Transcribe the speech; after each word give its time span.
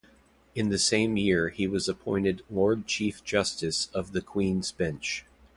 In 0.55 0.69
the 0.69 0.79
same 0.79 1.15
year 1.15 1.49
he 1.49 1.67
was 1.67 1.87
appointed 1.87 2.41
Lord 2.49 2.87
Chief 2.87 3.23
Justice 3.23 3.87
of 3.93 4.13
the 4.13 4.21
Queen's 4.23 4.71
Bench. 4.71 5.27